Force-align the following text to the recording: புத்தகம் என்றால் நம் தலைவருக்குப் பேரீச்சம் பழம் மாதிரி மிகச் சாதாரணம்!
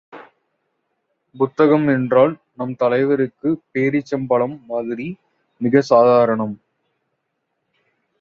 புத்தகம் 1.35 1.87
என்றால் 1.87 2.33
நம் 2.53 2.73
தலைவருக்குப் 2.75 3.61
பேரீச்சம் 3.73 4.25
பழம் 4.25 4.65
மாதிரி 4.67 5.07
மிகச் 5.61 5.83
சாதாரணம்! 5.83 6.55